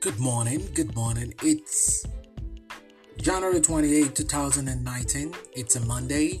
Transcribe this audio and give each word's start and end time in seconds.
Good 0.00 0.18
morning, 0.18 0.66
good 0.72 0.94
morning. 0.94 1.34
It's 1.42 2.06
January 3.18 3.60
28, 3.60 4.14
2019. 4.14 5.34
It's 5.52 5.76
a 5.76 5.80
Monday, 5.80 6.40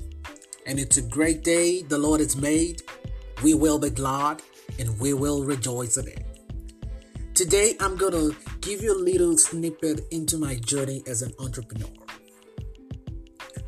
and 0.64 0.78
it's 0.78 0.96
a 0.96 1.02
great 1.02 1.44
day 1.44 1.82
the 1.82 1.98
Lord 1.98 2.20
has 2.20 2.38
made. 2.38 2.80
We 3.42 3.52
will 3.52 3.78
be 3.78 3.90
glad 3.90 4.40
and 4.78 4.98
we 4.98 5.12
will 5.12 5.44
rejoice 5.44 5.98
in 5.98 6.08
it. 6.08 6.24
Today, 7.34 7.76
I'm 7.80 7.98
going 7.98 8.14
to 8.14 8.34
give 8.62 8.80
you 8.80 8.96
a 8.96 9.00
little 9.04 9.36
snippet 9.36 10.06
into 10.10 10.38
my 10.38 10.54
journey 10.54 11.02
as 11.06 11.20
an 11.20 11.34
entrepreneur. 11.38 11.90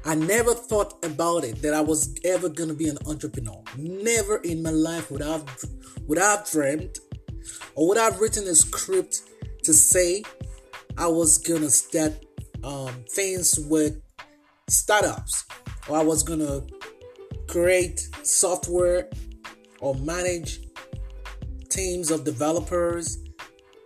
I 0.06 0.14
never 0.14 0.54
thought 0.54 1.04
about 1.04 1.44
it 1.44 1.60
that 1.60 1.74
I 1.74 1.82
was 1.82 2.14
ever 2.24 2.48
going 2.48 2.70
to 2.70 2.74
be 2.74 2.88
an 2.88 2.96
entrepreneur. 3.06 3.62
Never 3.76 4.38
in 4.38 4.62
my 4.62 4.70
life 4.70 5.10
would 5.10 5.20
I 5.20 5.32
have, 5.32 5.64
would 6.06 6.18
I 6.18 6.30
have 6.30 6.50
dreamed 6.50 6.98
or 7.74 7.88
would 7.88 7.98
I 7.98 8.04
have 8.04 8.20
written 8.20 8.48
a 8.48 8.54
script 8.54 9.24
to 9.64 9.72
say 9.72 10.22
I 10.98 11.06
was 11.06 11.38
gonna 11.38 11.70
start 11.70 12.12
um, 12.64 12.92
things 13.08 13.58
with 13.58 14.00
startups, 14.68 15.44
or 15.88 15.98
I 15.98 16.02
was 16.02 16.22
gonna 16.22 16.62
create 17.48 18.08
software 18.22 19.08
or 19.80 19.94
manage 19.96 20.60
teams 21.68 22.10
of 22.10 22.24
developers, 22.24 23.18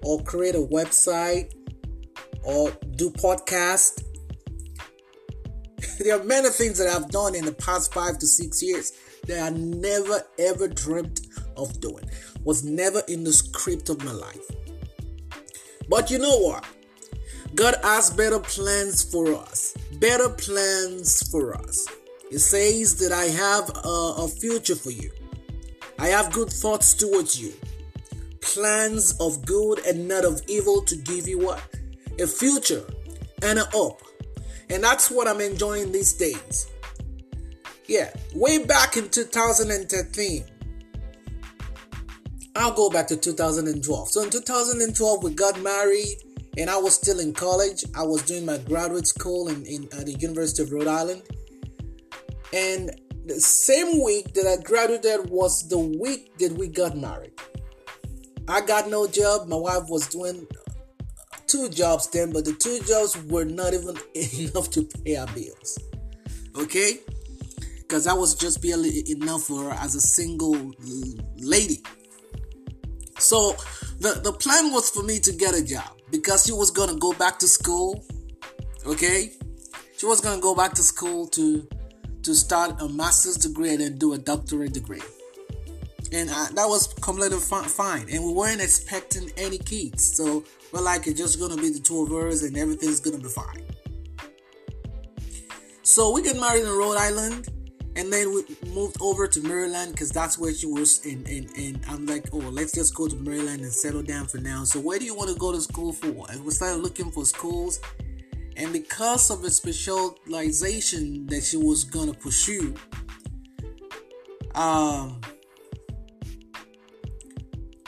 or 0.03 0.23
create 0.23 0.55
a 0.55 0.59
website, 0.61 1.53
or 2.45 2.71
do 2.97 3.11
podcast. 3.11 4.03
there 5.99 6.19
are 6.19 6.25
many 6.25 6.49
things 6.51 6.79
that 6.79 6.89
I've 6.89 7.09
done 7.11 7.35
in 7.35 7.45
the 7.45 7.53
past 7.53 7.93
five 7.95 8.19
to 8.19 8.27
six 8.27 8.63
years 8.63 8.93
that 9.27 9.43
I 9.43 9.57
never 9.57 10.23
ever 10.39 10.69
dreamt 10.69 11.21
of 11.57 11.81
doing. 11.81 12.09
Was 12.45 12.65
never 12.65 13.03
in 13.09 13.25
the 13.25 13.33
script 13.33 13.89
of 13.89 14.05
my 14.05 14.13
life. 14.13 14.56
But 15.89 16.11
you 16.11 16.19
know 16.19 16.39
what? 16.39 16.65
God 17.55 17.77
has 17.83 18.11
better 18.11 18.39
plans 18.39 19.03
for 19.03 19.35
us. 19.35 19.75
Better 19.99 20.29
plans 20.29 21.29
for 21.31 21.55
us. 21.57 21.87
He 22.31 22.39
says 22.39 22.97
that 22.97 23.13
I 23.13 23.25
have 23.27 23.71
a, 23.85 24.25
a 24.25 24.29
future 24.29 24.75
for 24.75 24.91
you. 24.91 25.11
I 25.99 26.09
have 26.09 26.33
good 26.33 26.51
thoughts 26.51 26.93
towards 26.93 27.41
you. 27.41 27.55
Plans 28.41 29.19
of 29.21 29.45
good 29.47 29.85
and 29.87 30.07
not 30.07 30.25
of 30.25 30.43
evil 30.49 30.83
to 30.83 30.97
give 30.97 31.27
you 31.27 31.39
what? 31.39 31.63
A 32.21 32.27
future 32.27 32.85
and 33.43 33.59
a 33.59 33.65
hope. 33.67 34.03
And 34.69 34.83
that's 34.83 35.11
what 35.11 35.29
I'm 35.29 35.41
enjoying 35.41 35.93
these 35.93 36.13
days. 36.13 36.69
Yeah, 37.87 38.11
way 38.35 38.65
back 38.65 38.97
in 38.97 39.09
2013, 39.09 40.45
I'll 42.57 42.73
go 42.73 42.89
back 42.89 43.07
to 43.09 43.17
2012. 43.17 44.09
So 44.11 44.23
in 44.23 44.31
2012, 44.31 45.23
we 45.23 45.35
got 45.35 45.61
married, 45.63 46.17
and 46.57 46.71
I 46.71 46.77
was 46.77 46.95
still 46.95 47.21
in 47.21 47.33
college. 47.33 47.85
I 47.95 48.03
was 48.03 48.23
doing 48.23 48.47
my 48.47 48.59
graduate 48.59 49.07
school 49.07 49.49
in, 49.49 49.65
in 49.67 49.85
at 49.93 50.07
the 50.07 50.17
University 50.19 50.63
of 50.63 50.73
Rhode 50.73 50.87
Island. 50.87 51.23
And 52.53 52.91
the 53.27 53.41
same 53.41 54.03
week 54.03 54.33
that 54.35 54.47
I 54.47 54.63
graduated 54.63 55.29
was 55.31 55.69
the 55.69 55.79
week 55.79 56.39
that 56.39 56.53
we 56.53 56.69
got 56.69 56.97
married. 56.97 57.33
I 58.49 58.61
got 58.61 58.89
no 58.89 59.07
job. 59.07 59.49
My 59.49 59.57
wife 59.57 59.89
was 59.89 60.07
doing 60.07 60.47
two 61.47 61.69
jobs 61.69 62.09
then, 62.09 62.33
but 62.33 62.45
the 62.45 62.53
two 62.53 62.81
jobs 62.87 63.23
were 63.25 63.45
not 63.45 63.75
even 63.75 63.97
enough 64.15 64.71
to 64.71 64.83
pay 65.05 65.17
our 65.17 65.27
bills. 65.29 65.79
Okay? 66.57 67.01
Because 67.79 68.05
that 68.05 68.17
was 68.17 68.35
just 68.35 68.63
barely 68.63 69.05
enough 69.11 69.43
for 69.43 69.65
her 69.65 69.71
as 69.73 69.95
a 69.95 70.01
single 70.01 70.73
lady. 71.37 71.83
So 73.27 73.57
the, 73.99 74.21
the 74.23 74.33
plan 74.33 74.73
was 74.73 74.89
for 74.91 75.03
me 75.03 75.19
to 75.19 75.33
get 75.33 75.53
a 75.55 75.65
job 75.65 75.91
because 76.13 76.47
she 76.47 76.53
was 76.53 76.71
gonna 76.71 76.95
go 76.95 77.13
back 77.15 77.41
to 77.41 77.49
school. 77.49 78.05
Okay? 78.87 79.33
She 79.97 80.07
was 80.07 80.21
gonna 80.21 80.41
go 80.41 80.55
back 80.55 80.75
to 80.75 80.83
school 80.83 81.27
to 81.29 81.67
to 82.23 82.35
start 82.35 82.81
a 82.81 82.89
master's 82.89 83.37
degree 83.37 83.71
and 83.71 83.81
then 83.81 83.99
do 83.99 84.13
a 84.13 84.19
doctorate 84.19 84.73
degree. 84.73 85.03
And 86.13 86.31
I, 86.31 86.49
that 86.55 86.67
was 86.69 86.93
completely 87.01 87.39
fine. 87.39 88.09
And 88.11 88.25
we 88.25 88.33
weren't 88.33 88.61
expecting 88.61 89.31
any 89.37 89.59
kids. 89.59 90.17
So 90.17 90.45
we're 90.73 90.81
like, 90.81 91.07
it's 91.07 91.19
just 91.19 91.41
gonna 91.41 91.57
be 91.57 91.71
the 91.71 91.81
two 91.81 92.03
of 92.03 92.13
us 92.13 92.43
and 92.43 92.57
everything's 92.57 93.01
gonna 93.01 93.19
be 93.19 93.29
fine. 93.29 93.65
So 95.83 96.13
we 96.13 96.23
get 96.23 96.39
married 96.39 96.63
in 96.65 96.69
Rhode 96.69 96.97
Island 96.97 97.49
and 97.97 98.13
then 98.13 98.31
we 98.35 98.45
moved 98.75 98.99
over 99.01 99.27
to 99.27 99.41
Maryland 99.41 99.93
because 99.93 100.11
that's 100.11 100.39
where 100.39 100.53
she 100.53 100.67
was. 100.67 101.05
And, 101.07 101.27
and, 101.27 101.51
and 101.57 101.81
I'm 101.89 102.05
like, 102.05 102.27
oh, 102.31 102.37
let's 102.39 102.73
just 102.73 102.95
go 102.95 103.09
to 103.09 103.17
Maryland 103.17 103.63
and 103.63 103.73
settle 103.73 104.03
down 104.03 104.27
for 104.27 104.37
now. 104.37 104.65
So, 104.65 104.79
where 104.79 104.99
do 104.99 105.07
you 105.07 105.15
want 105.15 105.31
to 105.31 105.37
go 105.37 105.51
to 105.51 105.61
school 105.63 105.95
for? 105.95 106.27
And 106.31 106.45
we 106.45 106.51
started 106.51 106.83
looking 106.83 107.11
for 107.11 107.25
schools. 107.25 107.81
And 108.59 108.71
because 108.71 109.31
of 109.31 109.41
the 109.41 109.51
specialization 109.51 111.27
that 111.29 111.43
she 111.43 111.57
was 111.57 111.85
going 111.85 112.13
to 112.13 112.19
pursue, 112.19 112.75
um, 114.55 115.19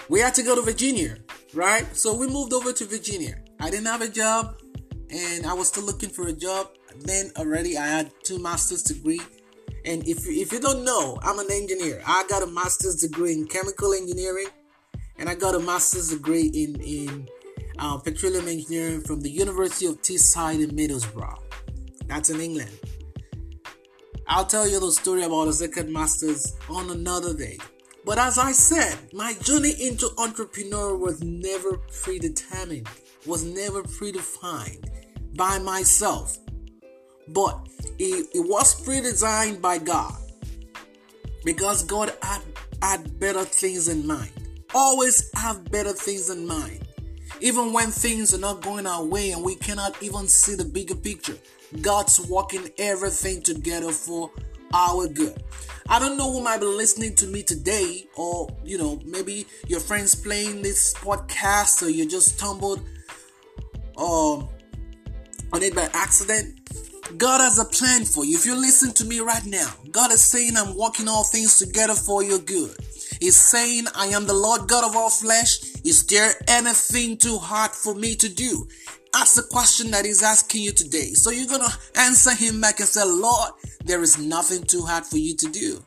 we 0.09 0.21
had 0.21 0.35
to 0.35 0.43
go 0.43 0.55
to 0.55 0.63
Virginia, 0.63 1.19
right? 1.53 1.85
So, 1.95 2.15
we 2.15 2.29
moved 2.29 2.55
over 2.55 2.73
to 2.73 2.85
Virginia. 2.87 3.43
I 3.61 3.69
didn't 3.69 3.87
have 3.87 4.01
a 4.01 4.09
job 4.09 4.59
and 5.11 5.45
I 5.45 5.53
was 5.53 5.69
still 5.69 5.85
looking 5.85 6.09
for 6.09 6.29
a 6.29 6.33
job. 6.33 6.69
Then 7.01 7.31
already 7.37 7.77
I 7.77 7.87
had 7.87 8.11
two 8.23 8.39
master's 8.39 8.83
degree 8.83 9.21
and 9.89 10.07
if 10.07 10.27
you, 10.27 10.43
if 10.43 10.53
you 10.53 10.61
don't 10.61 10.85
know, 10.85 11.19
I'm 11.23 11.39
an 11.39 11.51
engineer. 11.51 12.03
I 12.07 12.25
got 12.29 12.43
a 12.43 12.47
master's 12.47 12.97
degree 12.97 13.33
in 13.33 13.47
chemical 13.47 13.95
engineering, 13.95 14.49
and 15.17 15.31
I 15.31 15.35
got 15.35 15.55
a 15.55 15.59
master's 15.59 16.11
degree 16.11 16.51
in 16.53 16.79
in 16.83 17.27
uh, 17.79 17.97
petroleum 17.97 18.49
engineering 18.49 19.01
from 19.01 19.23
the 19.23 19.31
University 19.31 19.87
of 19.87 20.03
Teesside 20.03 20.63
in 20.63 20.77
Middlesbrough. 20.77 21.39
That's 22.07 22.29
in 22.29 22.39
England. 22.39 22.79
I'll 24.27 24.45
tell 24.45 24.69
you 24.69 24.79
the 24.79 24.93
story 24.93 25.23
about 25.23 25.47
the 25.47 25.55
second 25.55 25.91
master's 25.91 26.55
on 26.69 26.91
another 26.91 27.33
day. 27.33 27.59
But 28.05 28.19
as 28.19 28.37
I 28.37 28.53
said, 28.53 28.95
my 29.15 29.33
journey 29.43 29.73
into 29.81 30.11
entrepreneur 30.19 30.97
was 30.97 31.23
never 31.23 31.79
predetermined, 32.03 32.89
was 33.25 33.43
never 33.43 33.83
predefined 33.83 34.85
by 35.35 35.59
myself. 35.59 36.37
But 37.29 37.69
it, 37.99 38.29
it 38.35 38.41
was 38.41 38.81
pre-designed 38.83 39.61
by 39.61 39.79
God 39.79 40.15
because 41.45 41.83
God 41.85 42.13
had, 42.23 42.43
had 42.83 43.21
better 43.21 43.45
things 43.45 43.89
in 43.89 44.07
mind. 44.07 44.31
Always 44.75 45.31
have 45.35 45.71
better 45.71 45.93
things 45.93 46.31
in 46.31 46.47
mind. 46.47 46.87
Even 47.41 47.73
when 47.73 47.91
things 47.91 48.35
are 48.35 48.39
not 48.39 48.63
going 48.63 48.87
our 48.87 49.05
way 49.05 49.31
and 49.31 49.45
we 49.45 49.55
cannot 49.55 50.03
even 50.03 50.27
see 50.27 50.55
the 50.55 50.65
bigger 50.65 50.95
picture, 50.95 51.37
God's 51.81 52.21
working 52.29 52.69
everything 52.79 53.43
together 53.43 53.93
for 53.93 54.31
our 54.73 55.07
good. 55.07 55.43
I 55.89 55.99
don't 55.99 56.19
know 56.19 56.31
who 56.31 56.43
might 56.43 56.61
be 56.61 56.67
listening 56.67 57.15
to 57.17 57.27
me 57.27 57.43
today, 57.43 58.07
or 58.15 58.49
you 58.63 58.77
know, 58.77 59.01
maybe 59.07 59.47
your 59.67 59.81
friends 59.81 60.15
playing 60.15 60.63
this 60.63 60.93
podcast, 60.95 61.83
or 61.83 61.89
you 61.89 62.07
just 62.07 62.37
stumbled 62.37 62.81
um, 63.97 64.49
on 65.53 65.63
it 65.63 65.75
by 65.75 65.89
accident. 65.95 66.61
God 67.17 67.41
has 67.41 67.59
a 67.59 67.65
plan 67.65 68.05
for 68.05 68.25
you. 68.25 68.37
If 68.37 68.45
you 68.45 68.55
listen 68.55 68.93
to 68.95 69.05
me 69.05 69.21
right 69.21 69.45
now, 69.47 69.73
God 69.91 70.13
is 70.13 70.23
saying, 70.23 70.57
I'm 70.57 70.77
working 70.77 71.09
all 71.09 71.25
things 71.25 71.59
together 71.59 71.95
for 71.95 72.23
your 72.23 72.39
good. 72.39 72.77
He's 73.21 73.37
saying, 73.37 73.87
I 73.95 74.09
am 74.09 74.27
the 74.27 74.35
Lord 74.35 74.69
God 74.69 74.85
of 74.85 74.95
all 74.95 75.11
flesh. 75.11 75.59
Is 75.85 76.07
there 76.07 76.35
anything 76.47 77.17
too 77.17 77.39
hard 77.39 77.71
for 77.71 77.95
me 77.95 78.15
to 78.17 78.29
do? 78.29 78.69
That's 79.13 79.35
the 79.35 79.43
question 79.51 79.91
that 79.93 80.05
He's 80.05 80.23
asking 80.23 80.63
you 80.63 80.73
today. 80.73 81.15
So 81.15 81.31
you're 81.31 81.49
going 81.49 81.63
to 81.69 82.01
answer 82.01 82.35
Him 82.35 82.61
back 82.61 82.79
and 82.79 82.89
say, 82.89 83.03
Lord, 83.05 83.53
there 83.85 84.03
is 84.03 84.19
nothing 84.19 84.65
too 84.65 84.83
hard 84.83 85.07
for 85.07 85.17
you 85.17 85.35
to 85.37 85.49
do. 85.49 85.83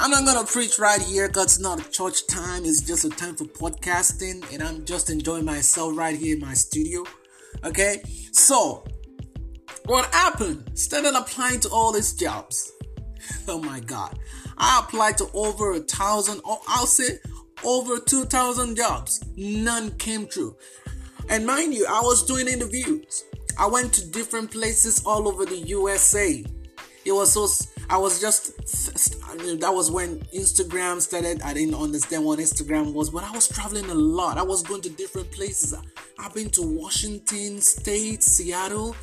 I'm 0.00 0.12
not 0.12 0.24
gonna 0.24 0.46
preach 0.46 0.78
right 0.78 1.02
here 1.02 1.26
because 1.26 1.56
it's 1.56 1.58
not 1.58 1.84
a 1.84 1.90
church 1.90 2.28
time, 2.28 2.64
it's 2.64 2.82
just 2.82 3.04
a 3.04 3.08
time 3.08 3.34
for 3.34 3.46
podcasting, 3.46 4.44
and 4.54 4.62
I'm 4.62 4.84
just 4.84 5.10
enjoying 5.10 5.44
myself 5.44 5.96
right 5.96 6.16
here 6.16 6.36
in 6.36 6.40
my 6.40 6.54
studio. 6.54 7.02
Okay, 7.64 8.00
so 8.30 8.84
what 9.88 10.12
happened? 10.14 10.70
Started 10.78 11.14
applying 11.14 11.60
to 11.60 11.68
all 11.70 11.92
these 11.92 12.12
jobs. 12.12 12.72
Oh 13.46 13.60
my 13.60 13.80
god. 13.80 14.18
I 14.56 14.82
applied 14.82 15.18
to 15.18 15.28
over 15.34 15.72
a 15.74 15.80
thousand, 15.80 16.40
or 16.44 16.58
I'll 16.68 16.86
say 16.86 17.18
over 17.64 17.98
2,000 17.98 18.76
jobs. 18.76 19.22
None 19.36 19.90
came 19.98 20.26
true. 20.26 20.56
And 21.28 21.46
mind 21.46 21.74
you, 21.74 21.86
I 21.88 22.00
was 22.00 22.24
doing 22.24 22.48
interviews. 22.48 23.24
I 23.58 23.66
went 23.66 23.92
to 23.94 24.10
different 24.10 24.50
places 24.50 25.02
all 25.04 25.28
over 25.28 25.44
the 25.44 25.58
USA. 25.58 26.44
It 27.04 27.12
was 27.12 27.32
so, 27.32 27.48
I 27.90 27.96
was 27.96 28.20
just, 28.20 28.56
that 29.60 29.72
was 29.72 29.90
when 29.90 30.20
Instagram 30.34 31.00
started. 31.00 31.42
I 31.42 31.54
didn't 31.54 31.74
understand 31.74 32.24
what 32.24 32.38
Instagram 32.38 32.92
was, 32.92 33.10
but 33.10 33.24
I 33.24 33.30
was 33.32 33.48
traveling 33.48 33.88
a 33.90 33.94
lot. 33.94 34.38
I 34.38 34.42
was 34.42 34.62
going 34.62 34.82
to 34.82 34.90
different 34.90 35.30
places. 35.32 35.74
I've 36.18 36.34
been 36.34 36.50
to 36.50 36.62
Washington 36.62 37.60
State, 37.60 38.22
Seattle. 38.22 38.94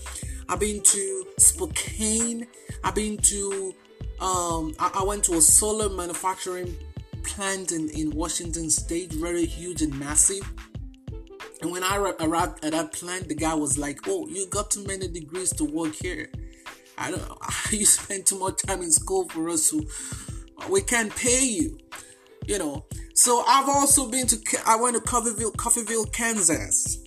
I've 0.48 0.60
been 0.60 0.82
to 0.82 1.26
Spokane. 1.38 2.48
I've 2.84 2.96
been 2.96 3.18
to 3.18 3.76
um, 4.20 4.74
I, 4.80 5.00
I, 5.00 5.04
went 5.04 5.26
to 5.26 5.34
a 5.34 5.42
solar 5.42 5.90
manufacturing 5.90 6.78
plant 7.24 7.74
in, 7.74 7.90
in 7.90 8.12
Washington 8.12 8.70
State, 8.70 9.12
very 9.12 9.46
huge 9.46 9.82
and 9.82 9.98
massive. 10.00 10.50
And 11.62 11.72
when 11.72 11.84
I 11.84 11.98
arrived 11.98 12.64
at 12.64 12.72
that 12.72 12.94
plant, 12.94 13.28
the 13.28 13.36
guy 13.36 13.54
was 13.54 13.78
like, 13.78 14.08
"Oh, 14.08 14.28
you 14.28 14.48
got 14.48 14.72
too 14.72 14.86
many 14.86 15.08
degrees 15.08 15.52
to 15.54 15.66
work 15.66 15.96
here. 15.96 16.30
I 16.98 17.12
don't. 17.12 17.24
You 17.72 17.86
spend 17.86 18.26
too 18.26 18.40
much 18.40 18.62
time 18.66 18.82
in 18.82 18.92
school 18.92 19.28
for 19.30 19.50
us 19.50 19.70
to. 19.72 19.86
We 20.70 20.82
can't 20.82 21.14
pay 21.14 21.44
you." 21.44 21.78
You 22.48 22.60
know. 22.60 22.86
So 23.16 23.44
I've 23.48 23.68
also 23.68 24.10
been 24.10 24.28
to. 24.28 24.38
I 24.66 24.78
went 24.78 24.96
to 24.96 25.02
Coffeyville, 25.02 25.56
Coffeyville, 25.56 26.12
Kansas. 26.14 27.05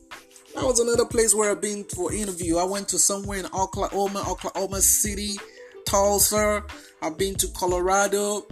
That 0.58 0.66
was 0.66 0.80
another 0.80 1.04
place 1.04 1.36
where 1.36 1.52
I've 1.52 1.60
been 1.60 1.84
for 1.84 2.12
interview. 2.12 2.56
I 2.56 2.64
went 2.64 2.88
to 2.88 2.98
somewhere 2.98 3.38
in 3.38 3.46
Oklahoma, 3.54 4.24
Oklahoma 4.28 4.80
City, 4.80 5.36
Tulsa. 5.86 6.64
I've 7.00 7.16
been 7.16 7.36
to 7.36 7.46
Colorado. 7.56 8.44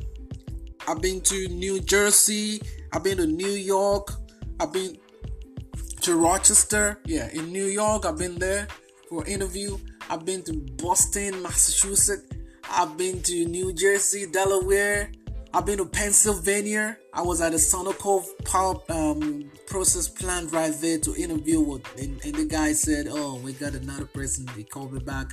I've 0.86 1.02
been 1.02 1.20
to 1.22 1.48
New 1.48 1.80
Jersey. 1.80 2.62
I've 2.92 3.02
been 3.02 3.16
to 3.16 3.26
New 3.26 3.50
York. 3.50 4.12
I've 4.60 4.72
been 4.72 4.96
to 6.02 6.14
Rochester. 6.14 7.00
Yeah, 7.06 7.28
in 7.32 7.50
New 7.50 7.66
York, 7.66 8.06
I've 8.06 8.18
been 8.18 8.38
there 8.38 8.68
for 9.08 9.26
interview. 9.26 9.76
I've 10.08 10.24
been 10.24 10.44
to 10.44 10.52
Boston, 10.78 11.42
Massachusetts. 11.42 12.22
I've 12.70 12.96
been 12.96 13.20
to 13.24 13.46
New 13.46 13.72
Jersey, 13.72 14.26
Delaware. 14.26 15.10
I've 15.54 15.64
been 15.64 15.78
to 15.78 15.86
Pennsylvania. 15.86 16.98
I 17.12 17.22
was 17.22 17.40
at 17.40 17.52
the 17.52 17.58
Sonoco 17.58 18.24
power 18.44 18.80
um, 18.90 19.50
process 19.66 20.08
plant 20.08 20.52
right 20.52 20.74
there 20.80 20.98
to 20.98 21.14
interview 21.14 21.60
with, 21.60 21.82
and, 21.98 22.22
and 22.24 22.34
the 22.34 22.44
guy 22.44 22.72
said, 22.72 23.06
"Oh, 23.08 23.36
we 23.36 23.52
got 23.52 23.74
another 23.74 24.06
person." 24.06 24.46
He 24.56 24.64
called 24.64 24.92
me 24.92 25.00
back 25.00 25.30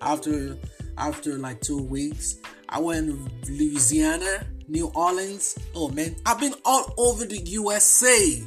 after 0.00 0.56
after 0.96 1.36
like 1.38 1.60
two 1.60 1.82
weeks. 1.82 2.36
I 2.68 2.78
went 2.80 3.08
to 3.08 3.52
Louisiana, 3.52 4.46
New 4.68 4.86
Orleans. 4.94 5.58
Oh 5.74 5.88
man, 5.88 6.16
I've 6.24 6.40
been 6.40 6.54
all 6.64 6.94
over 6.96 7.24
the 7.24 7.38
USA 7.38 8.42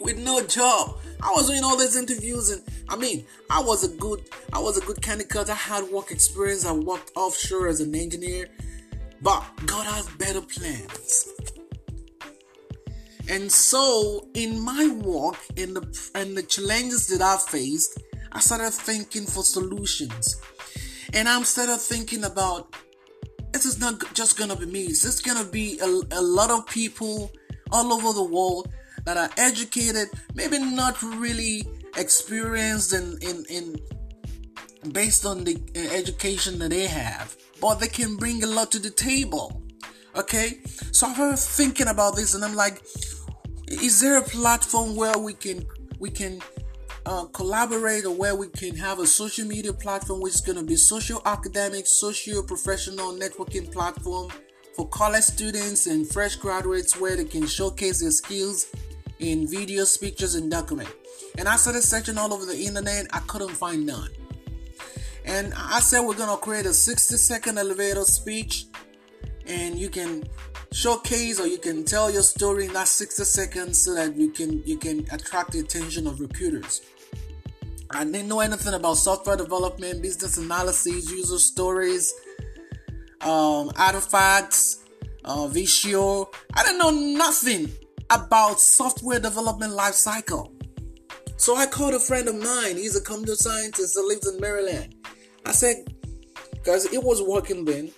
with 0.00 0.18
no 0.18 0.44
job. 0.44 0.98
I 1.22 1.30
was 1.30 1.48
doing 1.48 1.64
all 1.64 1.78
these 1.78 1.96
interviews 1.96 2.50
and 2.50 2.62
I 2.88 2.96
mean 2.96 3.24
I 3.48 3.62
was 3.62 3.84
a 3.84 3.96
good 3.96 4.28
I 4.52 4.58
was 4.58 4.76
a 4.76 4.82
good 4.82 5.00
candidate. 5.00 5.48
I 5.48 5.54
had 5.54 5.84
work 5.84 6.10
experience. 6.10 6.66
I 6.66 6.72
worked 6.72 7.12
offshore 7.16 7.68
as 7.68 7.80
an 7.80 7.94
engineer. 7.94 8.48
But 9.24 9.42
God 9.64 9.86
has 9.86 10.06
better 10.18 10.42
plans. 10.42 11.28
And 13.30 13.50
so 13.50 14.28
in 14.34 14.60
my 14.60 14.86
walk 15.02 15.38
in 15.56 15.72
the 15.72 16.10
and 16.14 16.36
the 16.36 16.42
challenges 16.42 17.06
that 17.08 17.22
I 17.22 17.38
faced, 17.38 17.98
I 18.32 18.40
started 18.40 18.72
thinking 18.74 19.24
for 19.24 19.42
solutions. 19.42 20.42
And 21.14 21.26
I'm 21.26 21.44
started 21.44 21.78
thinking 21.80 22.24
about 22.24 22.76
this 23.52 23.64
is 23.64 23.80
not 23.80 23.94
just 24.12 24.36
gonna 24.36 24.56
be 24.56 24.66
me, 24.66 24.82
it's 24.82 25.02
just 25.02 25.24
gonna 25.24 25.48
be 25.48 25.78
a, 25.78 25.86
a 25.86 26.20
lot 26.20 26.50
of 26.50 26.66
people 26.66 27.32
all 27.72 27.94
over 27.94 28.12
the 28.12 28.24
world 28.24 28.68
that 29.06 29.16
are 29.16 29.30
educated, 29.38 30.08
maybe 30.34 30.58
not 30.58 31.02
really 31.02 31.66
experienced 31.96 32.92
in, 32.92 33.16
in, 33.22 33.44
in 33.48 34.92
based 34.92 35.24
on 35.24 35.44
the 35.44 35.56
uh, 35.76 35.94
education 35.94 36.58
that 36.58 36.70
they 36.70 36.86
have, 36.86 37.34
but 37.64 37.80
they 37.80 37.88
can 37.88 38.14
bring 38.16 38.44
a 38.44 38.46
lot 38.46 38.70
to 38.70 38.78
the 38.78 38.90
table. 38.90 39.62
Okay, 40.14 40.60
so 40.92 41.06
I 41.06 41.30
was 41.30 41.48
thinking 41.48 41.86
about 41.88 42.14
this, 42.14 42.34
and 42.34 42.44
I'm 42.44 42.54
like, 42.54 42.82
is 43.68 44.02
there 44.02 44.18
a 44.18 44.22
platform 44.22 44.94
where 44.94 45.16
we 45.16 45.32
can 45.32 45.64
we 45.98 46.10
can 46.10 46.42
uh, 47.06 47.24
collaborate, 47.32 48.04
or 48.04 48.14
where 48.14 48.36
we 48.36 48.48
can 48.48 48.76
have 48.76 48.98
a 48.98 49.06
social 49.06 49.46
media 49.46 49.72
platform 49.72 50.20
which 50.20 50.34
is 50.34 50.42
going 50.42 50.58
to 50.58 50.62
be 50.62 50.76
social 50.76 51.22
academic, 51.24 51.86
socio 51.86 52.42
professional 52.42 53.14
networking 53.14 53.72
platform 53.72 54.30
for 54.76 54.86
college 54.88 55.24
students 55.24 55.86
and 55.86 56.06
fresh 56.06 56.36
graduates 56.36 57.00
where 57.00 57.16
they 57.16 57.24
can 57.24 57.46
showcase 57.46 58.02
their 58.02 58.10
skills 58.10 58.66
in 59.20 59.46
videos, 59.46 59.98
pictures, 59.98 60.34
and 60.34 60.50
document. 60.50 60.90
And 61.38 61.48
I 61.48 61.56
started 61.56 61.82
searching 61.82 62.18
all 62.18 62.34
over 62.34 62.44
the 62.44 62.58
internet. 62.58 63.06
I 63.10 63.20
couldn't 63.20 63.56
find 63.56 63.86
none. 63.86 64.10
And 65.24 65.54
I 65.56 65.80
said 65.80 66.00
we're 66.00 66.14
gonna 66.14 66.36
create 66.36 66.66
a 66.66 66.74
60 66.74 67.16
second 67.16 67.58
elevator 67.58 68.04
speech, 68.04 68.66
and 69.46 69.78
you 69.78 69.88
can 69.88 70.24
showcase 70.72 71.40
or 71.40 71.46
you 71.46 71.58
can 71.58 71.84
tell 71.84 72.10
your 72.10 72.22
story 72.22 72.66
in 72.66 72.72
that 72.72 72.88
60 72.88 73.24
seconds 73.24 73.80
so 73.82 73.94
that 73.94 74.16
you 74.16 74.30
can 74.30 74.62
you 74.66 74.76
can 74.76 75.06
attract 75.12 75.52
the 75.52 75.60
attention 75.60 76.06
of 76.06 76.20
recruiters. 76.20 76.82
I 77.90 78.04
didn't 78.04 78.28
know 78.28 78.40
anything 78.40 78.74
about 78.74 78.94
software 78.94 79.36
development, 79.36 80.02
business 80.02 80.36
analysis, 80.36 81.10
user 81.10 81.38
stories, 81.38 82.12
um, 83.20 83.70
artifacts, 83.76 84.84
uh, 85.24 85.46
Visio. 85.46 86.30
I 86.54 86.64
didn't 86.64 86.78
know 86.78 86.90
nothing 86.90 87.70
about 88.10 88.60
software 88.60 89.20
development 89.20 89.72
lifecycle. 89.72 90.50
So 91.36 91.56
I 91.56 91.66
called 91.66 91.94
a 91.94 92.00
friend 92.00 92.28
of 92.28 92.36
mine. 92.36 92.76
He's 92.76 92.96
a 92.96 93.00
computer 93.00 93.36
scientist 93.36 93.94
that 93.94 94.02
lives 94.02 94.26
in 94.26 94.40
Maryland. 94.40 94.94
I 95.46 95.52
said, 95.52 95.76
because 96.52 96.92
it 96.92 97.02
was 97.02 97.22
working 97.22 97.64
then. 97.64 97.90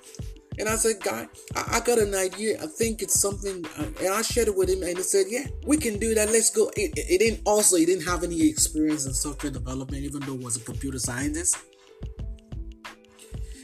And 0.58 0.68
I 0.70 0.76
said, 0.76 0.96
guy, 1.02 1.28
I, 1.54 1.76
I, 1.76 1.80
got 1.80 1.98
an 1.98 2.14
idea. 2.14 2.62
I 2.62 2.66
think 2.66 3.02
it's 3.02 3.20
something. 3.20 3.66
Uh, 3.78 3.84
and 4.00 4.08
I 4.08 4.22
shared 4.22 4.48
it 4.48 4.56
with 4.56 4.70
him, 4.70 4.82
and 4.82 4.96
he 4.96 5.02
said, 5.02 5.26
yeah, 5.28 5.46
we 5.66 5.76
can 5.76 5.98
do 5.98 6.14
that. 6.14 6.30
Let's 6.30 6.48
go. 6.50 6.70
It, 6.76 6.96
it, 6.96 7.06
it 7.10 7.18
didn't 7.18 7.42
also, 7.44 7.76
he 7.76 7.84
didn't 7.84 8.06
have 8.06 8.24
any 8.24 8.48
experience 8.48 9.04
in 9.04 9.12
software 9.12 9.52
development, 9.52 10.02
even 10.02 10.20
though 10.20 10.38
he 10.38 10.44
was 10.44 10.56
a 10.56 10.60
computer 10.60 10.98
scientist. 10.98 11.58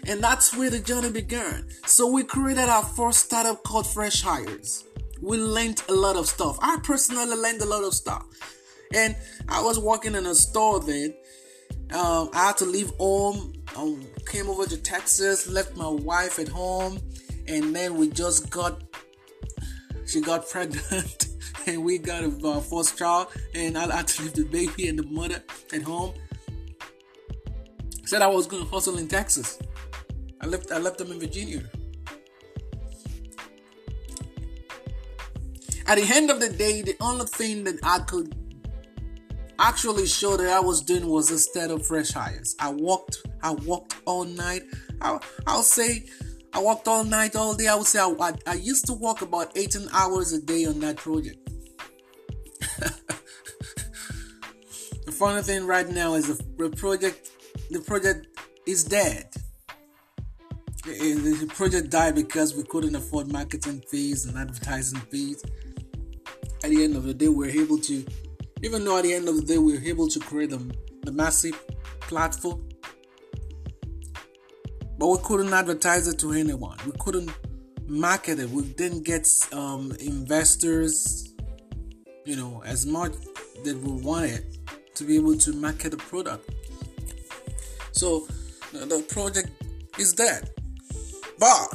And 0.06 0.23
that's 0.23 0.55
where 0.55 0.69
the 0.69 0.81
journey 0.81 1.11
began. 1.11 1.67
So 1.87 2.08
we 2.08 2.25
created 2.25 2.69
our 2.69 2.82
first 2.82 3.20
startup 3.20 3.62
called 3.62 3.87
Fresh 3.87 4.20
Hires 4.20 4.85
we 5.23 5.38
learned 5.38 5.82
a 5.88 5.94
lot 5.94 6.17
of 6.17 6.26
stuff. 6.26 6.58
I 6.61 6.78
personally 6.82 7.37
learned 7.37 7.62
a 7.62 7.64
lot 7.64 7.85
of 7.85 7.94
stuff. 7.94 8.26
And 8.93 9.17
I 9.49 9.62
was 9.62 9.78
working 9.78 10.14
in 10.14 10.26
a 10.26 10.35
store 10.35 10.81
then. 10.81 11.14
Um, 11.92 12.30
I 12.32 12.46
had 12.46 12.56
to 12.58 12.64
leave 12.64 12.90
home. 12.92 13.52
Um, 13.76 14.06
came 14.26 14.48
over 14.48 14.66
to 14.66 14.76
Texas, 14.76 15.48
left 15.48 15.76
my 15.76 15.88
wife 15.88 16.38
at 16.38 16.48
home, 16.48 16.98
and 17.46 17.74
then 17.74 17.96
we 17.96 18.08
just 18.08 18.50
got. 18.50 18.82
She 20.06 20.20
got 20.20 20.48
pregnant, 20.50 21.26
and 21.66 21.84
we 21.84 21.98
got 21.98 22.24
a 22.24 22.48
uh, 22.48 22.60
first 22.60 22.98
child, 22.98 23.28
and 23.54 23.76
I 23.76 23.94
had 23.94 24.08
to 24.08 24.22
leave 24.22 24.34
the 24.34 24.44
baby 24.44 24.88
and 24.88 24.98
the 24.98 25.04
mother 25.04 25.42
at 25.72 25.82
home. 25.82 26.14
Said 28.04 28.22
I 28.22 28.26
was 28.26 28.46
going 28.46 28.64
to 28.64 28.70
hustle 28.70 28.98
in 28.98 29.08
Texas. 29.08 29.58
I 30.40 30.46
left. 30.46 30.72
I 30.72 30.78
left 30.78 30.98
them 30.98 31.12
in 31.12 31.20
Virginia. 31.20 31.62
At 35.87 35.99
the 35.99 36.14
end 36.14 36.30
of 36.30 36.40
the 36.40 36.49
day, 36.49 36.82
the 36.82 36.96
only 37.00 37.26
thing 37.26 37.64
that 37.64 37.78
I 37.82 37.99
could 38.00 38.34
actually 39.69 40.07
show 40.07 40.37
that 40.37 40.49
I 40.49 40.61
was 40.61 40.83
doing 40.83 41.07
was 41.07 41.31
instead 41.31 41.71
of 41.71 41.87
fresh 41.87 42.11
hires. 42.11 42.54
I 42.59 42.71
walked, 42.71 43.19
I 43.42 43.52
walked 43.52 43.97
all 44.04 44.25
night. 44.25 44.62
I, 45.00 45.19
I'll 45.47 45.62
say 45.62 46.04
I 46.52 46.61
walked 46.61 46.88
all 46.88 47.04
night, 47.04 47.37
all 47.37 47.54
day. 47.54 47.69
I 47.69 47.75
would 47.75 47.87
say 47.87 48.00
I, 48.00 48.09
I, 48.21 48.33
I 48.47 48.54
used 48.54 48.87
to 48.87 48.92
walk 48.92 49.23
about 49.23 49.57
18 49.57 49.88
hours 49.92 50.33
a 50.33 50.40
day 50.42 50.64
on 50.64 50.81
that 50.81 50.97
project. 50.97 51.38
the 55.07 55.12
funny 55.12 55.42
thing 55.42 55.66
right 55.66 55.88
now 55.88 56.14
is 56.14 56.37
the, 56.37 56.45
the 56.59 56.76
project, 56.76 57.31
the 57.71 57.81
project 57.81 58.26
is 58.66 58.85
dead. 58.85 59.28
The 60.85 61.50
project 61.54 61.90
died 61.90 62.16
because 62.16 62.57
we 62.57 62.64
couldn't 62.64 62.97
afford 62.97 63.31
marketing 63.31 63.83
fees 63.88 64.26
and 64.26 64.37
advertising 64.37 64.99
fees 65.00 65.45
at 66.64 66.71
the 66.71 66.85
end 66.85 66.97
of 66.97 67.04
the 67.04 67.14
day, 67.14 67.28
we're 67.28 67.50
able 67.50 67.78
to, 67.78 68.04
even 68.62 68.85
though 68.85 68.97
at 68.99 69.02
the 69.02 69.14
end 69.14 69.28
of 69.28 69.37
the 69.37 69.42
day, 69.42 69.59
we're 69.59 69.83
able 69.83 70.09
to 70.09 70.21
create 70.21 70.52
a, 70.52 70.61
a 71.07 71.12
massive 71.12 71.61
platform, 72.00 72.69
but 74.99 75.09
we 75.09 75.19
couldn't 75.25 75.52
advertise 75.52 76.09
it 76.09 76.19
to 76.21 76.33
anyone. 76.33 76.78
We 76.87 76.92
couldn't 76.99 77.31
market 77.87 78.38
it. 78.38 78.49
We 78.50 78.62
didn't 78.62 79.04
get 79.04 79.28
um, 79.52 79.92
investors, 80.00 81.35
you 82.25 82.37
know, 82.37 82.62
as 82.64 82.87
much 82.87 83.12
that 83.64 83.76
we 83.78 84.02
wanted 84.02 84.45
to 84.95 85.04
be 85.04 85.16
able 85.16 85.37
to 85.38 85.52
market 85.52 85.90
the 85.90 85.97
product. 85.97 86.49
So 87.92 88.26
the 88.73 89.04
project 89.09 89.50
is 89.99 90.12
dead. 90.12 90.50
But 91.38 91.69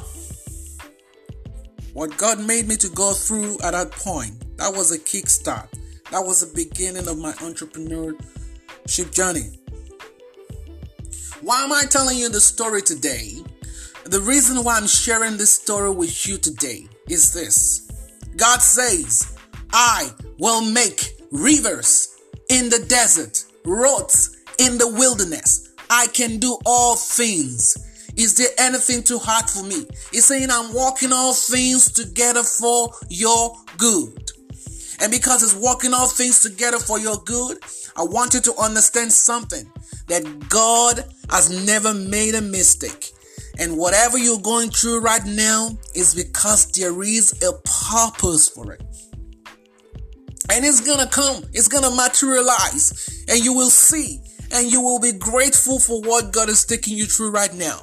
what 1.93 2.17
God 2.17 2.45
made 2.45 2.67
me 2.67 2.75
to 2.77 2.89
go 2.89 3.13
through 3.13 3.57
at 3.63 3.71
that 3.71 3.91
point 3.91 4.57
that 4.57 4.73
was 4.73 4.91
a 4.91 4.97
kickstart. 4.97 5.67
That 6.11 6.25
was 6.25 6.39
the 6.39 6.53
beginning 6.55 7.07
of 7.07 7.17
my 7.17 7.33
entrepreneurship 7.33 9.13
journey. 9.13 9.59
Why 11.41 11.63
am 11.63 11.73
I 11.73 11.83
telling 11.89 12.17
you 12.17 12.29
the 12.29 12.39
story 12.39 12.81
today? 12.81 13.33
The 14.05 14.21
reason 14.21 14.63
why 14.63 14.77
I'm 14.77 14.87
sharing 14.87 15.35
this 15.35 15.51
story 15.51 15.89
with 15.89 16.25
you 16.25 16.37
today 16.37 16.87
is 17.09 17.33
this 17.33 17.91
God 18.37 18.61
says, 18.61 19.37
I 19.73 20.09
will 20.37 20.61
make 20.61 21.17
rivers 21.31 22.15
in 22.49 22.69
the 22.69 22.85
desert, 22.87 23.43
roads 23.65 24.37
in 24.59 24.77
the 24.77 24.87
wilderness. 24.87 25.73
I 25.89 26.07
can 26.07 26.39
do 26.39 26.57
all 26.65 26.95
things. 26.95 27.77
Is 28.15 28.35
there 28.35 28.49
anything 28.57 29.03
too 29.03 29.19
hard 29.19 29.49
for 29.49 29.63
me? 29.63 29.85
He's 30.11 30.25
saying, 30.25 30.49
I'm 30.49 30.73
working 30.73 31.11
all 31.11 31.33
things 31.33 31.91
together 31.91 32.43
for 32.43 32.91
your 33.09 33.55
good. 33.77 34.26
And 34.99 35.11
because 35.11 35.43
it's 35.43 35.55
working 35.55 35.93
all 35.93 36.07
things 36.07 36.39
together 36.39 36.79
for 36.79 36.99
your 36.99 37.17
good, 37.17 37.59
I 37.95 38.03
want 38.03 38.33
you 38.33 38.41
to 38.41 38.55
understand 38.55 39.11
something 39.13 39.69
that 40.07 40.49
God 40.49 41.03
has 41.29 41.65
never 41.65 41.93
made 41.93 42.35
a 42.35 42.41
mistake. 42.41 43.11
And 43.59 43.77
whatever 43.77 44.17
you're 44.17 44.39
going 44.39 44.69
through 44.69 45.01
right 45.01 45.25
now 45.25 45.69
is 45.95 46.13
because 46.13 46.71
there 46.71 47.01
is 47.03 47.33
a 47.43 47.53
purpose 47.91 48.49
for 48.49 48.73
it. 48.73 48.83
And 50.49 50.63
it's 50.63 50.81
gonna 50.81 51.07
come, 51.07 51.43
it's 51.53 51.67
gonna 51.67 51.93
materialize, 51.93 53.25
and 53.27 53.43
you 53.43 53.53
will 53.53 53.69
see, 53.69 54.21
and 54.51 54.71
you 54.71 54.81
will 54.81 54.99
be 54.99 55.11
grateful 55.11 55.79
for 55.79 56.01
what 56.01 56.31
God 56.31 56.49
is 56.49 56.65
taking 56.65 56.97
you 56.97 57.05
through 57.05 57.31
right 57.31 57.53
now. 57.53 57.81